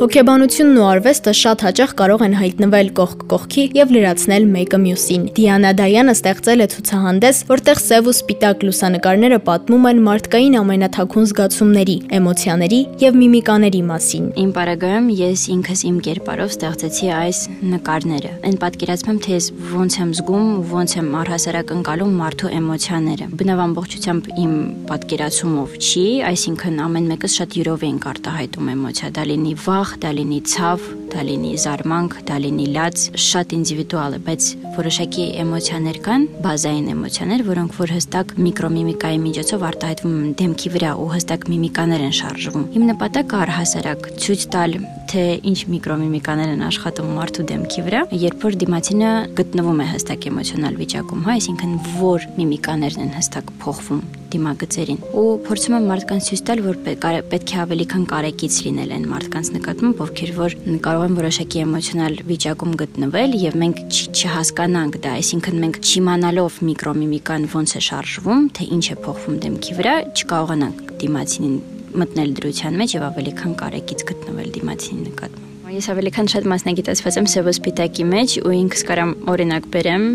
[0.00, 5.72] Հոգեբանությունն ու արվեստը շատ հաճախ կարող են հայտնվել կողք կողքի եւ լրացնել մեկը մյուսին։ Դիանա
[5.76, 12.80] Դայանը ստեղծել է ցուցահանդես, որտեղ սև ու սպիտակ լուսանկարները պատմում են մարդկային ամենաթաքուն զգացումների, էմոցիաների
[13.04, 17.42] եւ միմիկաների մասին։ Իմ բարագայում ես ինքս իմ կերպարով ստեղծեցի այս
[17.76, 23.62] նկարները։ Այն պատկերացնում թե ես ոնց եմ զգում, ոնց եմ առհասարակ ընկալում մարդու էմոցիաները։ Բնավ
[23.68, 24.56] ամբողջությամբ իմ
[24.88, 30.10] պատկերացումով չի, այսինքն ամեն մեկս շատ յուրով ենք արտահայտում էմոցիա, դա լինի վախ, ուրախ, դա
[30.14, 30.80] լինի ցավ,
[31.10, 34.42] դա լինի զարմանք, դա լինի լաց, շատ ինդիվիդուալ է, բայց
[34.76, 41.10] որոշակի էմոցիաներ կան, բազային էմոցիաներ, որոնք որ հստակ միկրոմիմիկայի միջոցով արտահայտվում են դեմքի վրա ու
[41.10, 44.78] հստակ միմիկաներ են շարժվում։ Իմ նպատակը առհասարակ ցույց տալ
[45.10, 49.10] թե ինչ միկրոմիմիկաներ են աշխատում մարդու դեմքի վրա, երբ որ դիմացինը
[49.40, 55.74] գտնվում է հստակ էմոցիոնալ վիճակում, հա, այսինքն որ միմիկաներն են հստակ փոխվում դիմագծերին ու փորձում
[55.80, 60.32] եմ մարդկանց ցույց տալ, որ պետք է ավելի քան կարեկից լինել են մարդկանց նկատմամբ, ովքեր
[60.38, 63.82] որ կարող են որոշակի էմոցիոնալ վիճակում գտնվել եւ մենք
[64.20, 69.98] չհասկանանք դա, այսինքն մենք չիմանալով միկրոմիմիկան ոնց է շարժվում, թե ինչ է փոխվում դեմքի վրա,
[70.14, 76.28] չկարողանանք դիմացինին մտնել դրության մեջ եւ ավելի քան կարեկից գտնվել դիմացինի նկատմամբ։ Ես ավելի քան
[76.30, 80.06] շատ մասնագիտացված եմ սև ու սպիտակի մեջ ու ինքս կարամ օրինակ բերեմ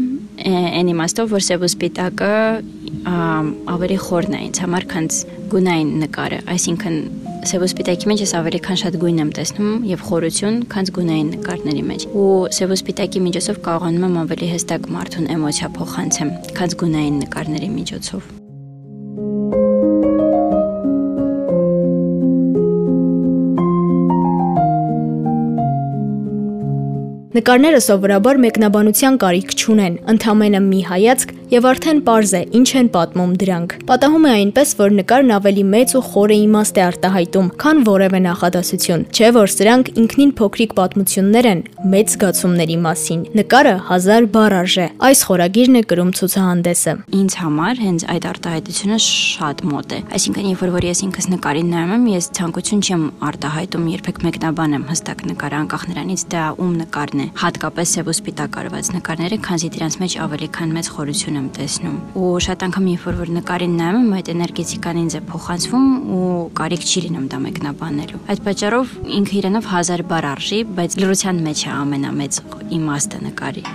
[0.46, 2.32] այն իմաստով, որ սև ու սպիտակը
[3.76, 5.08] ավելի խորն է ինձ համար, քան
[5.56, 7.00] գունային նկարը, այսինքն
[7.46, 11.30] սև ու սպիտակի մեջ ես ավելի քան շատ գույն եմ տեսնում եւ խորություն, քան գունային
[11.36, 16.76] նկարների մեջ։ Ու սև ու սպիտակի միջոցով կարողանում եմ ավելի հստակ մարդուն էմոցիա փոխանցեմ, քան
[16.82, 18.34] գունային նկարների միջոցով։
[27.36, 33.34] Նկարները սովորաբար մեկնաբանության կարիք չունեն, ընդամենը մի հայացք եւ արդեն པարզ է ինչ են պատմում
[33.42, 38.20] դրանք։ Պատահում է այնպես, որ նկարն ավելի մեծ ու խորը իմաստ է արտահայտում, քան որևէ
[38.26, 41.62] նախադասություն, չէ՞ որ սրանք ինքնին փոքրիկ պատմություններ են
[41.96, 48.06] մեծ զգացումների մասին։ Նկարը հազար բառ արժե։ Այս խորագիրն է գրում ցուցահանդեսը։ Ինձ համար հենց
[48.16, 52.84] այդ արտահայտությունը շատ մոտ է։ Այսինքն, երբ որ ես ինքս նկարին նայում եմ, ես ցանկություն
[52.86, 58.16] չեմ արտահայտում երբեք մեկնաբանեմ հստակ նկարը անկախ նրանից դա ում նկարն է։ Հատկապես սև ու
[58.16, 62.90] սպիտակ արված նկարները, քանզի դրանց մեջ ավելի քան մեծ խորություն եմ տեսնում։ Ու շատ անգամ
[62.92, 65.88] երբ որ նկարին նայում եմ, այդ էներգետիկան ինձ է փոխանցվում
[66.18, 66.30] ու
[66.60, 71.66] կարիք չի լինում դա մեկնաբանելու։ Այդ պատճառով ինքը իրանով հազար բառ արժի, բայց լրության մեջ
[71.66, 72.40] է ամենամեծ
[72.80, 73.68] իմաստը նկարի։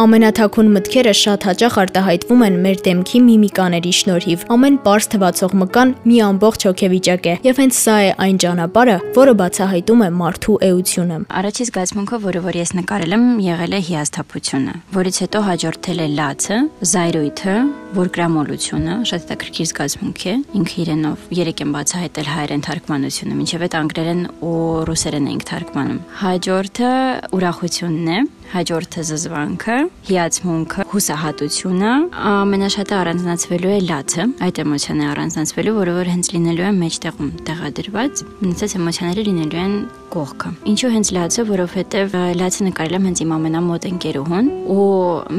[0.00, 6.20] Ամենաթաքուն մտքերը շատ հաճախ արտահայտվում են մեր դեմքի միմիկաների շնորհիվ։ Ամեն པարզ թվացող մկան մի
[6.24, 11.68] ամբողջ հոգեվիճակ է, եւ հենց սա է այն ճանապարհը, որը բացահայտում է մարդու էությունը։ Առաջի
[11.68, 16.58] զգացմունքը, որը որ ես նկարել եմ, եղել է հիասթափությունը, որից հետո հաջորդել է լացը,
[16.96, 17.56] զայրույթը,
[17.96, 24.22] որգրամոլությունը, շատ հետաքրքիր զգացմունք է։ Ինքը իրենով երեք եմ բացահայտել հայերեն թարգմանությունը, ինչեւ այդ անգլերեն
[24.50, 24.58] ու
[24.90, 26.92] ռուսերեն ենք թարգմանում։ Հաջորդը
[27.40, 29.74] ուրախությունն է, հաջորդը զզվանքը,
[30.08, 31.90] հիացմունքը, հուսահատությունը,
[32.30, 38.22] ամենաշատը առանձնացվելու է լացը, այդ էմոցիան է առանձնացվելու, որը որ հենց լինելու է մեջտեղում տեղադրված,
[38.40, 39.76] մնացած էմոցիաները լինելու են
[40.10, 44.86] կողքը։ Ինչու հենց լացը, որովհետև լացը նկարել եմ հենց իմ ամենամոտ ընկերուհուն ու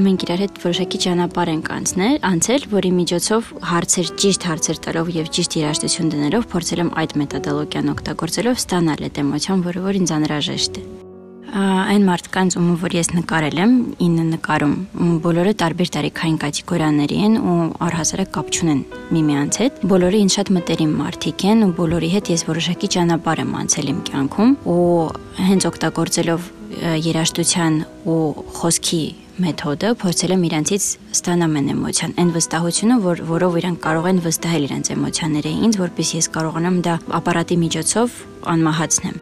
[0.07, 5.27] մենք իրար հետ որոշակի ճանապարհ ենք անցնել, անցել, որի միջոցով հարցեր ճիշտ հարցեր տալով եւ
[5.35, 10.79] ճիշտ երաժշտություն դնելով փորձել եմ այդ մեթոդոլոգիան օգտագործելով ստանալ այդ էմոցիան, որը որ ինձ անհրաժեշտ
[10.81, 10.83] է
[11.51, 13.71] այն մարդկանց, ում որ ես նկարել եմ,
[14.07, 14.75] ինը նկարում,
[15.21, 18.81] բոլորը տարբեր տարիքային կատեգորիաների են ու առհասարակ կապ չունեն
[19.11, 23.51] միմյանց հետ։ Բոլորը ինձ շատ մտերիմ մարդիկ են ու բոլորի հետ ես որոշակի ճանապարհ եմ
[23.61, 24.87] անցել իմ կյանքում ու
[25.51, 26.47] հենց օգտագործելով
[27.11, 27.73] երաշտության
[28.07, 28.23] ու
[28.61, 29.03] խոսքի
[29.39, 34.67] մեթոդը փորձել եմ իրանցից ստանամ են էմոցիան, այն վստահությունը, որ որով իրանք կարող են վստահել
[34.67, 39.19] իրենց էմոցիաները ինձ, որpեսզի ես կարողանամ դա ապարատի միջոցով անմահացնեմ։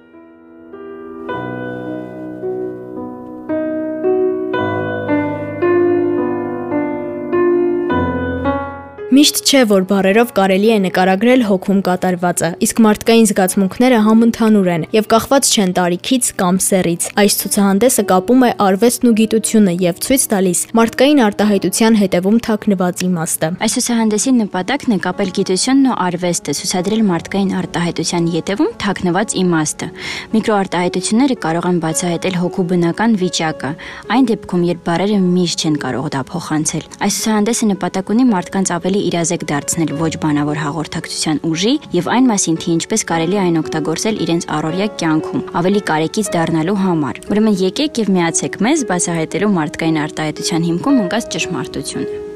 [9.20, 15.10] Միշտ չէ, որ բարերով կարելի է նկարագրել հոգում կատարվածը, իսկ մարդկային զգացմունքները համընդհանուր են եւ
[15.12, 20.62] կախված չեն տարիքից կամ սեռից։ Այս ցուցահանդեսը կապում է արվեստն ու գիտությունը եւ ցույց տալիս
[20.80, 27.52] մարդկային արտահայտության հետևում թաքնված իմաստը։ Այս ցուցահանդեսի նպատակն է կապել գիտությունն ու արվեստը, ցուցադրել մարդկային
[27.60, 29.92] արտահայտության ետևում թաքնված իմաստը։
[30.40, 33.72] Միկրոարտահայտությունները կարող են բացահայտել հոգու բնական վիճակը,
[34.16, 39.09] այն դեպքում, երբ բարերը միշտ չեն կարող դա փոխանցել։ Այս ցուցահանդեսը նպատակ ունի մարդկանց ավելի
[39.10, 44.50] իրազեկ դարձնել ոչ բանավոր հաղորդակցության ուժի եւ այն մասին, թե ինչպես կարելի այն օգտագործել իրենց
[44.60, 51.06] առօրյա կյանքում, ավելի կարեկից դառնալու համար։ Ուրեմն եկեք եւ միացեք մեզ բացահայտելու մարդկային արտահայտության հիմքում
[51.06, 52.29] ընկած ճշմարտությունը։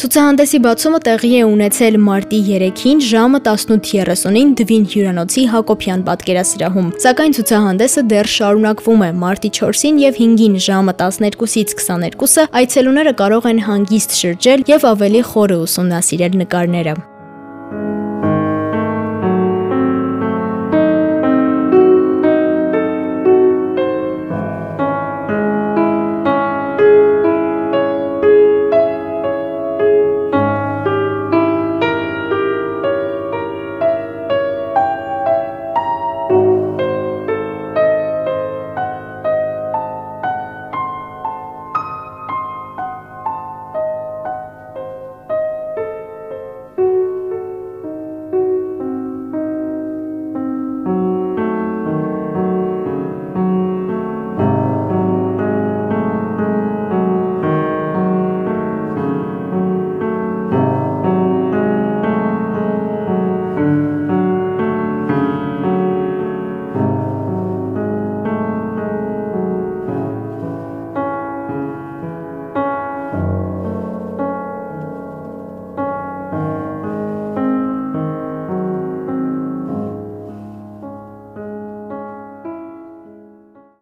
[0.00, 8.06] Ցուցահանդեսի բացումը տեղի է ունեցել մարտի 3-ին ժամը 18:30-ին Դվին հյուրանոցի Հակոբյան պատկերասրահում։ Սակայն ցուցահանդեսը
[8.14, 14.68] դեռ շարունակվում է մարտի 4-ին եւ 5-ին ժամը 12-ից 22-ը այցելուները կարող են հանգիստ շրջել
[14.72, 17.00] եւ ավելի խորը ուսումնասիրել նկարները։